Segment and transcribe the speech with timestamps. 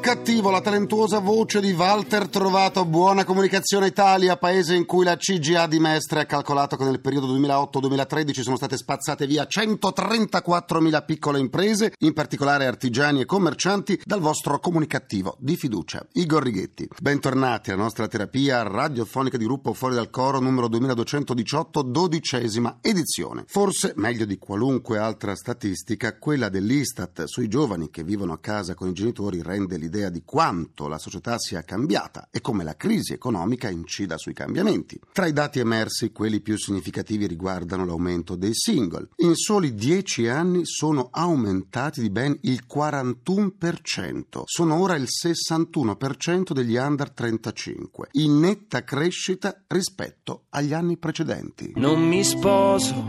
[0.00, 5.66] Cattivo, la talentuosa voce di Walter Trovato, Buona Comunicazione Italia, paese in cui la CGA
[5.66, 11.92] di Mestre ha calcolato che nel periodo 2008-2013 sono state spazzate via 134.000 piccole imprese,
[12.00, 16.88] in particolare artigiani e commercianti, dal vostro comunicativo di fiducia, Igor Righetti.
[17.00, 23.44] Bentornati alla nostra terapia radiofonica di gruppo Fuori dal Coro numero 2218, dodicesima edizione.
[23.46, 28.88] Forse meglio di qualunque altra statistica, quella dell'Istat sui giovani che vivono a casa con
[28.88, 33.70] i genitori rende l'idea di quanto la società sia cambiata e come la crisi economica
[33.70, 35.00] incida sui cambiamenti.
[35.12, 39.08] Tra i dati emersi, quelli più significativi riguardano l'aumento dei single.
[39.16, 44.42] In soli dieci anni sono aumentati di ben il 41%.
[44.44, 51.72] Sono ora il 61% degli under 35, in netta crescita rispetto agli anni precedenti.
[51.76, 53.04] Non mi sposo,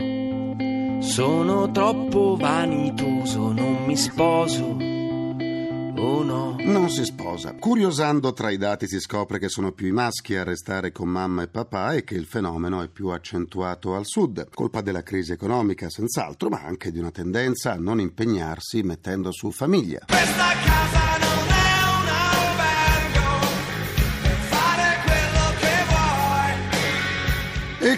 [1.00, 4.97] sono troppo vanitoso, non mi sposo.
[5.98, 6.56] Oh no.
[6.60, 7.54] Non si sposa.
[7.54, 11.42] Curiosando tra i dati si scopre che sono più i maschi a restare con mamma
[11.42, 15.90] e papà e che il fenomeno è più accentuato al sud, colpa della crisi economica
[15.90, 20.04] senz'altro, ma anche di una tendenza a non impegnarsi mettendo su famiglia.
[20.06, 21.17] Questa casa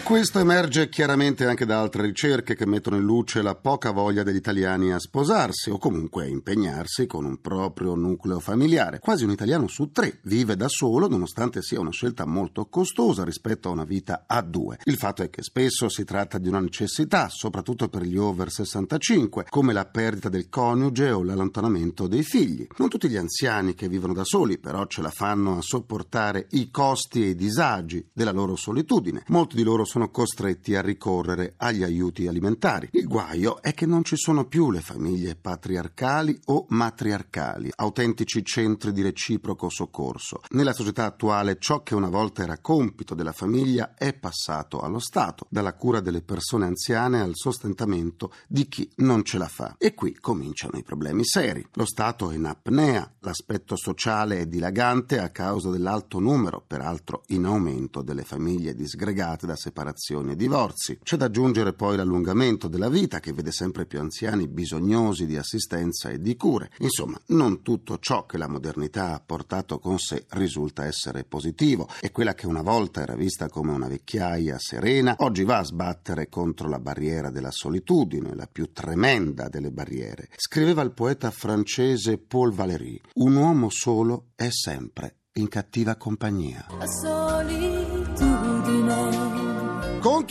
[0.02, 4.36] Questo emerge chiaramente anche da altre ricerche che mettono in luce la poca voglia degli
[4.36, 8.98] italiani a sposarsi o comunque a impegnarsi con un proprio nucleo familiare.
[8.98, 13.68] Quasi un italiano su tre vive da solo nonostante sia una scelta molto costosa rispetto
[13.68, 14.78] a una vita a due.
[14.84, 19.46] Il fatto è che spesso si tratta di una necessità, soprattutto per gli over 65,
[19.48, 22.66] come la perdita del coniuge o l'allontanamento dei figli.
[22.78, 26.70] Non tutti gli anziani che vivono da soli però ce la fanno a sopportare i
[26.72, 29.22] costi e i disagi della loro solitudine.
[29.28, 32.90] Molti di loro sono costretti a ricorrere agli aiuti alimentari.
[32.92, 38.92] Il guaio è che non ci sono più le famiglie patriarcali o matriarcali, autentici centri
[38.92, 40.42] di reciproco soccorso.
[40.50, 45.46] Nella società attuale ciò che una volta era compito della famiglia è passato allo Stato,
[45.50, 49.74] dalla cura delle persone anziane al sostentamento di chi non ce la fa.
[49.76, 51.66] E qui cominciano i problemi seri.
[51.72, 57.44] Lo Stato è in apnea, l'aspetto sociale è dilagante a causa dell'alto numero, peraltro in
[57.44, 60.98] aumento, delle famiglie disgregate da separazioni e divorzi.
[61.02, 66.10] C'è da aggiungere poi l'allungamento della vita che vede sempre più anziani bisognosi di assistenza
[66.10, 66.70] e di cure.
[66.78, 72.10] Insomma, non tutto ciò che la modernità ha portato con sé risulta essere positivo e
[72.10, 76.69] quella che una volta era vista come una vecchiaia serena, oggi va a sbattere contro
[76.69, 80.28] la barriera della solitudine, la più tremenda delle barriere.
[80.36, 86.66] Scriveva il poeta francese Paul Valéry, un uomo solo è sempre in cattiva compagnia.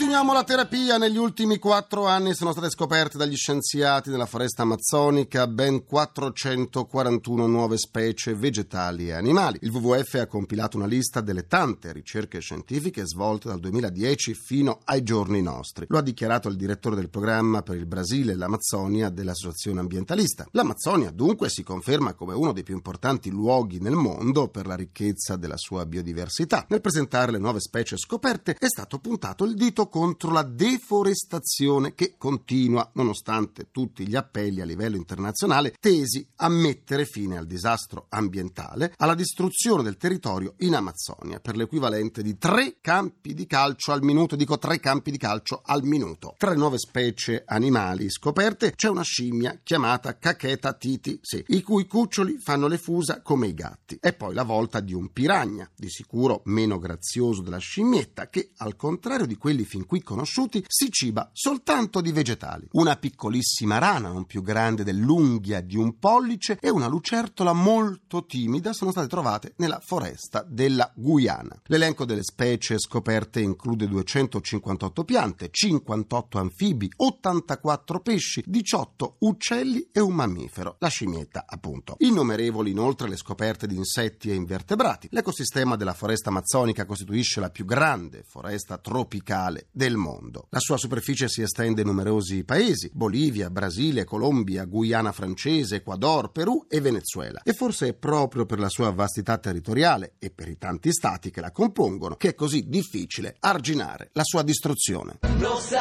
[0.00, 0.96] Continuiamo la terapia.
[0.96, 7.76] Negli ultimi quattro anni sono state scoperte dagli scienziati della foresta amazzonica ben 441 nuove
[7.76, 9.58] specie vegetali e animali.
[9.60, 15.02] Il WWF ha compilato una lista delle tante ricerche scientifiche svolte dal 2010 fino ai
[15.02, 15.84] giorni nostri.
[15.90, 20.46] Lo ha dichiarato il direttore del programma per il Brasile e l'Amazzonia dell'Associazione Ambientalista.
[20.52, 25.36] L'Amazzonia dunque si conferma come uno dei più importanti luoghi nel mondo per la ricchezza
[25.36, 26.64] della sua biodiversità.
[26.70, 32.14] Nel presentare le nuove specie scoperte è stato puntato il dito contro la deforestazione che
[32.16, 38.94] continua nonostante tutti gli appelli a livello internazionale tesi a mettere fine al disastro ambientale,
[38.96, 44.36] alla distruzione del territorio in Amazzonia per l'equivalente di tre campi di calcio al minuto,
[44.36, 46.34] dico tre campi di calcio al minuto.
[46.38, 51.86] Tra le nuove specie animali scoperte c'è una scimmia chiamata Cacheta titi, sì, i cui
[51.86, 53.98] cuccioli fanno le fusa come i gatti.
[54.00, 58.76] E poi la volta di un piragna, di sicuro meno grazioso della scimmietta, che al
[58.76, 62.66] contrario di quelli fin qui conosciuti si ciba soltanto di vegetali.
[62.72, 68.72] Una piccolissima rana, non più grande dell'unghia di un pollice, e una lucertola molto timida
[68.72, 71.62] sono state trovate nella foresta della Guyana.
[71.66, 80.14] L'elenco delle specie scoperte include 258 piante, 58 anfibi, 84 pesci, 18 uccelli e un
[80.14, 81.94] mammifero, la scimmietta appunto.
[81.98, 85.06] Innumerevoli inoltre le scoperte di insetti e invertebrati.
[85.12, 90.46] L'ecosistema della foresta amazzonica costituisce la più grande foresta tropicale mondiale del mondo.
[90.50, 96.66] La sua superficie si estende in numerosi paesi, Bolivia, Brasile, Colombia, Guyana francese, Ecuador, Perù
[96.68, 97.40] e Venezuela.
[97.42, 101.40] E forse è proprio per la sua vastità territoriale e per i tanti stati che
[101.40, 105.18] la compongono che è così difficile arginare la sua distruzione.
[105.38, 105.80] Nossa,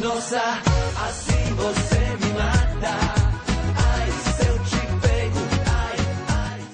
[0.00, 3.24] nossa, assim você me mata.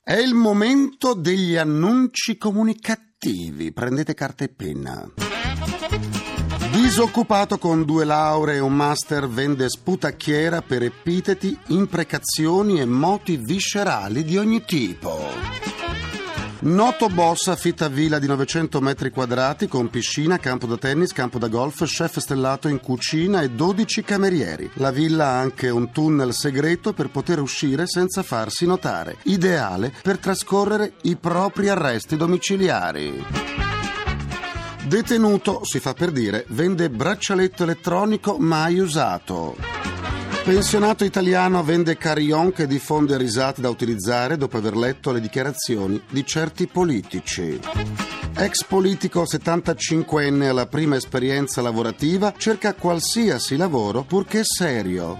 [0.04, 3.72] È il momento degli annunci comunicativi.
[3.72, 5.10] Prendete carta e penna.
[6.70, 14.24] Disoccupato con due lauree e un master vende sputacchiera per epiteti, imprecazioni e moti viscerali
[14.24, 15.62] di ogni tipo.
[16.64, 21.48] Noto boss affitta villa di 900 metri quadrati con piscina, campo da tennis, campo da
[21.48, 24.70] golf, chef stellato in cucina e 12 camerieri.
[24.74, 30.18] La villa ha anche un tunnel segreto per poter uscire senza farsi notare, ideale per
[30.18, 33.71] trascorrere i propri arresti domiciliari.
[34.84, 39.56] Detenuto, si fa per dire, vende braccialetto elettronico mai usato.
[40.44, 46.26] Pensionato italiano vende carillon che diffonde risate da utilizzare dopo aver letto le dichiarazioni di
[46.26, 47.60] certi politici.
[48.34, 55.16] Ex politico 75enne alla prima esperienza lavorativa cerca qualsiasi lavoro purché serio.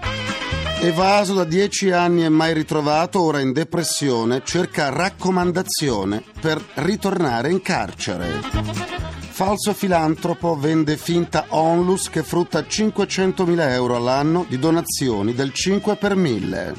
[0.81, 7.61] Evaso da dieci anni e mai ritrovato, ora in depressione, cerca raccomandazione per ritornare in
[7.61, 8.92] carcere.
[9.33, 16.15] Falso filantropo vende finta onlus che frutta 500.000 euro all'anno di donazioni del 5 per
[16.15, 16.75] 1000.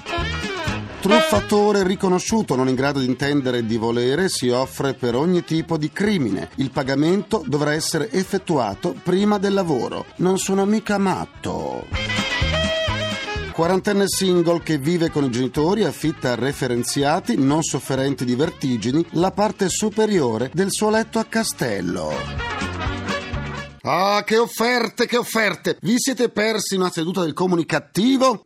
[1.00, 5.76] Truffatore riconosciuto non in grado di intendere e di volere si offre per ogni tipo
[5.76, 6.50] di crimine.
[6.54, 10.06] Il pagamento dovrà essere effettuato prima del lavoro.
[10.18, 12.23] Non sono mica matto.
[13.54, 19.68] Quarantenne single che vive con i genitori affitta referenziati, non sofferenti di vertigini, la parte
[19.68, 22.10] superiore del suo letto a castello.
[23.82, 25.78] Ah, che offerte, che offerte!
[25.82, 28.42] Vi siete persi una seduta del comunicativo?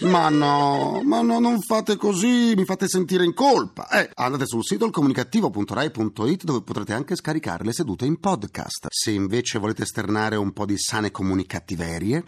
[0.00, 3.88] Ma no, ma no, non fate così, mi fate sentire in colpa.
[3.88, 8.86] Eh, andate sul sito ilcomunicativo.rai.it dove potrete anche scaricare le sedute in podcast.
[8.90, 12.22] Se invece volete esternare un po' di sane comunicattiverie,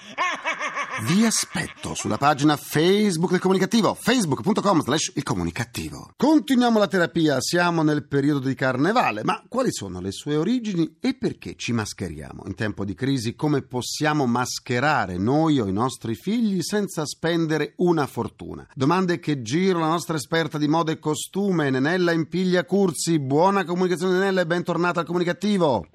[1.03, 6.13] vi aspetto sulla pagina Facebook del Comunicativo, facebook.com slash il comunicativo.
[6.17, 11.15] Continuiamo la terapia, siamo nel periodo di carnevale, ma quali sono le sue origini e
[11.15, 12.43] perché ci mascheriamo?
[12.47, 18.07] In tempo di crisi come possiamo mascherare noi o i nostri figli senza spendere una
[18.07, 18.67] fortuna?
[18.75, 23.19] Domande che giro la nostra esperta di moda e costume, Nenella Impiglia Curzi.
[23.21, 25.87] Buona comunicazione Nenella e bentornata al Comunicativo.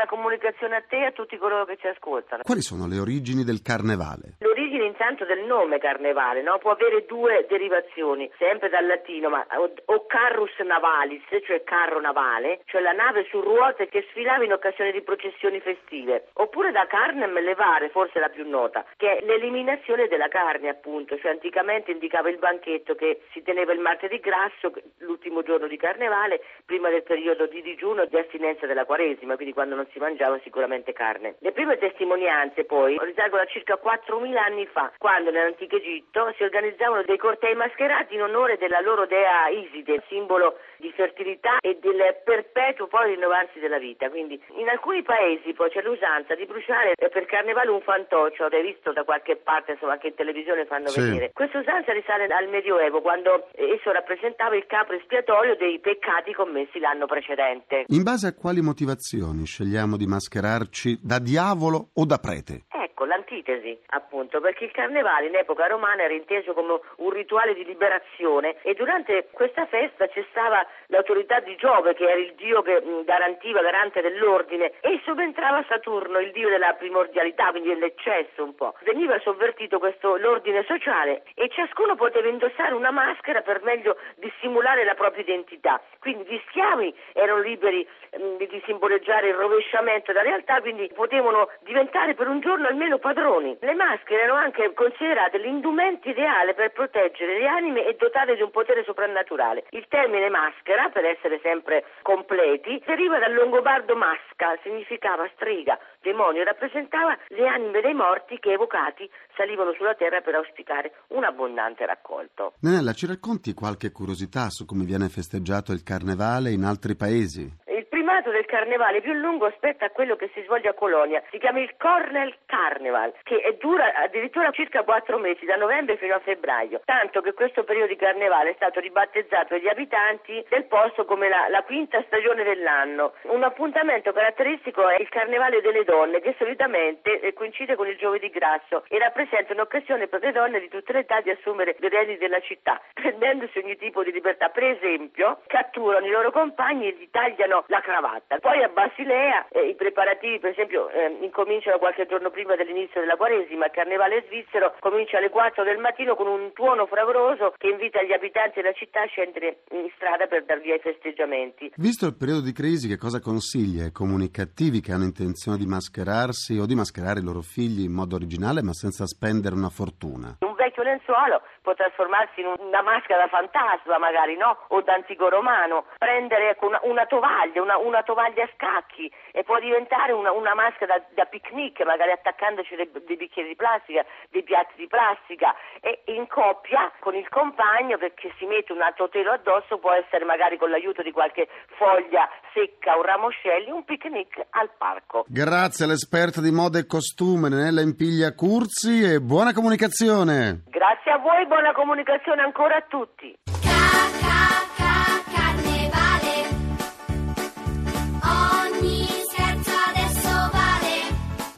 [0.00, 2.40] Buona comunicazione a te e a tutti coloro che ci ascoltano.
[2.42, 4.36] Quali sono le origini del carnevale?
[4.38, 6.56] L'origine intanto del nome carnevale no?
[6.56, 12.62] può avere due derivazioni, sempre dal latino, ma o, o carrus navalis, cioè carro navale,
[12.64, 17.38] cioè la nave su ruote che sfilava in occasione di processioni festive, oppure da carnem
[17.38, 22.38] levare, forse la più nota, che è l'eliminazione della carne appunto, cioè anticamente indicava il
[22.38, 27.60] banchetto che si teneva il martedì grasso, l'ultimo giorno di carnevale, prima del periodo di
[27.60, 31.36] digiuno e di astinenza della quaresima, quindi quando non si mangiava sicuramente carne.
[31.40, 37.02] Le prime testimonianze poi risalgono a circa 4.000 anni fa, quando nell'antico Egitto si organizzavano
[37.02, 42.86] dei cortei mascherati in onore della loro dea Iside, simbolo di fertilità e del perpetuo
[42.86, 44.08] poi rinnovarsi della vita.
[44.10, 48.92] Quindi in alcuni paesi poi c'è l'usanza di bruciare per carnevale un fantoccio, avete visto
[48.92, 51.00] da qualche parte, insomma anche in televisione fanno Sì.
[51.00, 51.30] vedere.
[51.32, 57.06] Questa usanza risale al Medioevo, quando esso rappresentava il capo espiatorio dei peccati commessi l'anno
[57.06, 57.84] precedente.
[57.88, 62.64] In base a quali motivazioni scegliamo di mascherarci da diavolo o da prete?
[62.68, 67.64] Ecco, l'antitesi, appunto, perché il carnevale in epoca romana era inteso come un rituale di
[67.64, 73.62] liberazione e durante questa festa cessava l'autorità di Giove, che era il dio che garantiva,
[73.62, 78.74] garante dell'ordine, e subentrava Saturno, il dio della primordialità, quindi dell'eccesso un po'.
[78.82, 84.94] Veniva sovvertito questo l'ordine sociale e ciascuno poteva indossare una maschera per meglio dissimulare la
[84.94, 85.80] propria identità.
[85.98, 92.14] Quindi gli schiavi erano liberi mh, di simboleggiare il rovesciamento della realtà, quindi potevano diventare
[92.14, 93.56] per un giorno almeno padroni.
[93.60, 98.50] Le maschere erano anche considerate l'indumento ideale per proteggere le anime e dotarle di un
[98.50, 99.64] potere soprannaturale.
[99.70, 107.16] Il termine maschera, per essere sempre completi, deriva dal longobardo masca, significava strega, demonio, rappresentava
[107.28, 112.54] le anime dei morti che evocati salivano sulla terra per auspicare un abbondante raccolto.
[112.60, 117.68] Nenella, ci racconti qualche curiosità su come viene festeggiato il carnevale in altri paesi?
[118.10, 121.22] Primato del carnevale più lungo aspetta a quello che si svolge a Colonia.
[121.30, 126.18] Si chiama il Cornell Carnival, che dura addirittura circa quattro mesi, da novembre fino a
[126.18, 126.80] febbraio.
[126.84, 131.46] Tanto che questo periodo di carnevale è stato ribattezzato dagli abitanti del posto come la,
[131.50, 133.12] la quinta stagione dell'anno.
[133.30, 138.28] Un appuntamento caratteristico è il carnevale delle donne, che solitamente eh, coincide con il giovedì
[138.28, 142.18] grasso e rappresenta un'occasione per le donne di tutte le età di assumere le redini
[142.18, 144.48] della città, prendendosi ogni tipo di libertà.
[144.48, 147.99] Per esempio, catturano i loro compagni e gli tagliano la cravatta.
[148.40, 153.16] Poi a Basilea eh, i preparativi, per esempio, eh, incominciano qualche giorno prima dell'inizio della
[153.16, 153.66] Quaresima.
[153.66, 158.12] Il carnevale svizzero comincia alle 4 del mattino con un tuono fragoroso che invita gli
[158.12, 161.72] abitanti della città a scendere in strada per dar via ai festeggiamenti.
[161.76, 166.58] Visto il periodo di crisi, che cosa consiglia ai comunicativi che hanno intenzione di mascherarsi
[166.58, 170.36] o di mascherare i loro figli in modo originale ma senza spendere una fortuna?
[170.40, 174.56] Un vecchio lenzuolo può trasformarsi in un- una maschera da fantasma, magari, no?
[174.68, 175.84] O da antico romano.
[175.98, 180.54] Prendere ecco, una, una tovaglia, una, una tovaglia a scacchi e può diventare una, una
[180.54, 185.54] maschera da, da picnic, magari attaccandoci dei, dei bicchieri di plastica, dei piatti di plastica
[185.80, 190.24] e in coppia con il compagno che si mette un altro telo addosso, può essere
[190.24, 195.24] magari con l'aiuto di qualche foglia secca o ramoscelli, un picnic al parco.
[195.26, 200.62] Grazie all'esperta di moda e costume Nella Impiglia Curzi e buona comunicazione!
[200.68, 203.69] Grazie a voi, buona comunicazione ancora a tutti.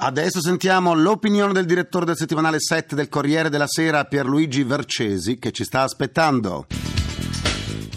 [0.04, 5.52] Adesso sentiamo l'opinione del direttore del settimanale 7 del Corriere della Sera, Pierluigi Vercesi, che
[5.52, 6.66] ci sta aspettando.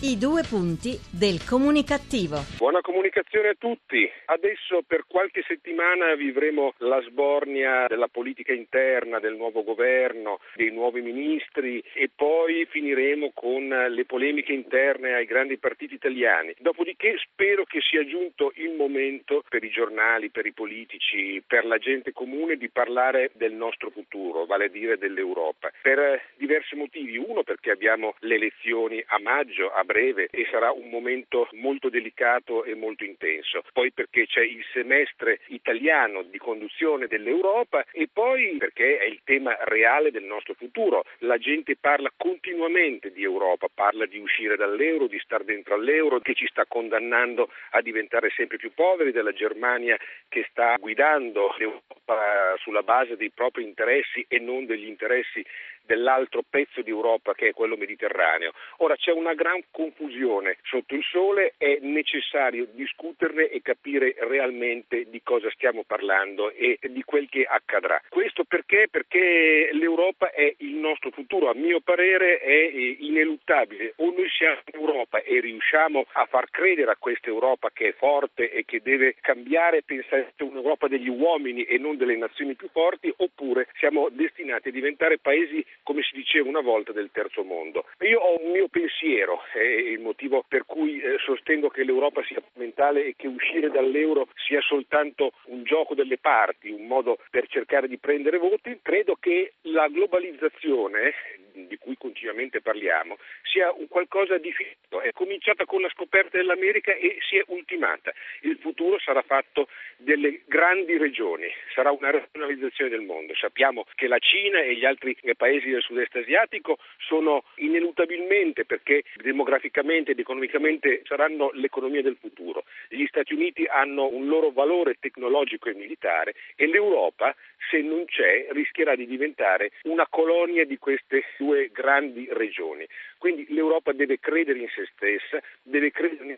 [0.06, 2.38] I due punti del comunicativo.
[2.60, 4.08] Buona comunicazione a tutti.
[4.26, 11.02] Adesso per qualche settimana vivremo la sbornia della politica interna, del nuovo governo, dei nuovi
[11.02, 16.54] ministri e poi finiremo con le polemiche interne ai grandi partiti italiani.
[16.60, 21.80] Dopodiché spero che sia giunto il momento per i giornali, per i politici, per la
[21.80, 25.72] gente comune di parlare del nostro futuro, vale a dire dell'Europa.
[25.82, 27.18] Per diversi motivi.
[27.18, 32.66] Uno perché abbiamo le elezioni a maggio, a breve, e sarà un momento molto delicato
[32.66, 33.64] e molto intenso.
[33.72, 39.56] Poi perché c'è il semestre italiano di conduzione dell'Europa e poi perché è il tema
[39.62, 41.06] reale del nostro futuro.
[41.20, 46.34] La gente parla continuamente di Europa, parla di uscire dall'euro, di star dentro all'euro, che
[46.34, 49.98] ci sta condannando a diventare sempre più poveri, della Germania
[50.28, 55.46] che sta guidando l'Europa sulla base dei propri interessi e non degli interessi
[55.86, 58.52] dell'altro pezzo di Europa che è quello mediterraneo.
[58.78, 65.22] Ora c'è una gran confusione sotto il sole, è necessario discuterne e capire realmente di
[65.24, 68.02] cosa stiamo parlando e di quel che accadrà.
[68.10, 68.88] Questo perché?
[68.90, 73.94] Perché l'Europa è il nostro futuro, a mio parere è ineluttabile.
[73.98, 78.52] O noi siamo Europa e riusciamo a far credere a questa Europa che è forte
[78.52, 82.70] e che deve cambiare e pensare a un'Europa degli uomini e non delle nazioni più
[82.72, 87.86] forti, oppure siamo destinati a diventare paesi come si diceva una volta, del terzo mondo.
[88.02, 92.42] Io ho un mio pensiero, è il motivo per cui eh, sostengo che l'Europa sia
[92.42, 97.88] fondamentale e che uscire dall'euro sia soltanto un gioco delle parti, un modo per cercare
[97.88, 98.80] di prendere voti.
[98.82, 101.14] Credo che la globalizzazione
[101.56, 105.02] di cui continuamente parliamo sia un qualcosa di finito.
[105.02, 108.14] È cominciata con la scoperta dell'America e si è ultimata.
[108.42, 113.34] Il futuro sarà fatto delle grandi regioni, sarà una razionalizzazione del mondo.
[113.36, 115.36] Sappiamo che la Cina e gli altri eh,
[115.66, 122.64] paesi del sud-est asiatico sono ineluttabilmente, perché demograficamente ed economicamente saranno l'economia del futuro.
[122.90, 127.36] Gli Stati Uniti hanno un loro valore tecnologico e militare e l'Europa,
[127.70, 132.86] se non c'è, rischierà di diventare una colonia di queste due grandi regioni.
[133.18, 136.38] Quindi l'Europa deve credere in se stessa, deve credere in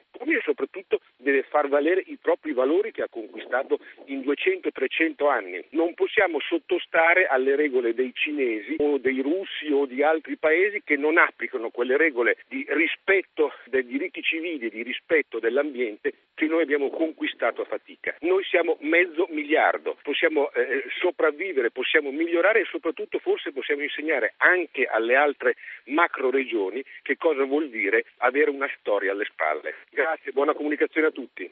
[1.67, 5.63] valere i propri valori che ha conquistato in 200-300 anni.
[5.71, 10.97] Non possiamo sottostare alle regole dei cinesi o dei russi o di altri paesi che
[10.97, 16.91] non applicano quelle regole di rispetto dei diritti civili, di rispetto dell'ambiente tutti noi abbiamo
[16.91, 18.15] conquistato a fatica.
[18.21, 24.35] Noi siamo mezzo miliardo, possiamo eh, eh sopravvivere, possiamo migliorare e soprattutto forse possiamo insegnare
[24.37, 29.73] anche alle altre macro regioni che cosa vuol dire avere una storia alle spalle.
[29.89, 31.51] Grazie, buona comunicazione a tutti.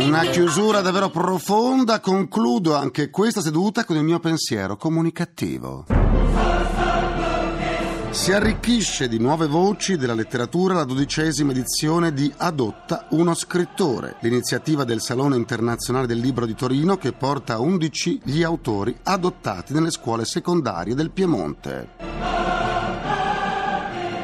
[0.00, 5.99] Una chiusura davvero profonda, concludo anche questa seduta con il mio pensiero comunicativo.
[8.10, 14.82] Si arricchisce di nuove voci della letteratura la dodicesima edizione di Adotta uno scrittore, l'iniziativa
[14.82, 19.92] del Salone Internazionale del Libro di Torino che porta a 11 gli autori adottati nelle
[19.92, 21.88] scuole secondarie del Piemonte.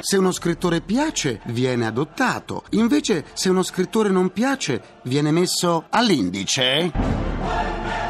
[0.01, 2.65] se uno scrittore piace, viene adottato.
[2.71, 7.16] Invece, se uno scrittore non piace, viene messo all'indice.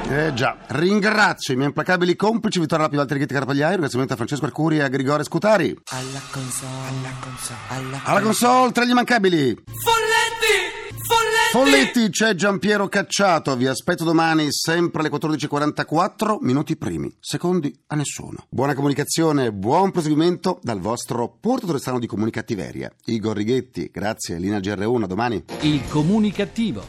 [0.09, 4.45] Eh già, ringrazio i miei implacabili complici Vittorio Lapi, Valtteri Ghetti Carpagliai, ringraziamento a Francesco
[4.45, 5.77] Arcuri e a Grigore Scutari.
[5.87, 9.57] Alla console, alla console, alla Alla console, tra gli immancabili.
[9.83, 10.95] Folletti!
[11.09, 11.51] Folletti!
[11.51, 13.57] Folletti, c'è Giampiero Cacciato.
[13.57, 18.47] Vi aspetto domani sempre alle 14.44, minuti primi, secondi a nessuno.
[18.49, 22.93] Buona comunicazione, buon proseguimento dal vostro portatore strano di comunicattiveria.
[23.07, 25.45] Igor Righetti, grazie, Lina GR1, a domani.
[25.63, 26.85] Il comunicativo.